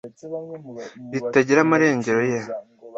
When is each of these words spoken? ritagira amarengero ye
ritagira 1.13 1.59
amarengero 1.63 2.19
ye 2.31 2.39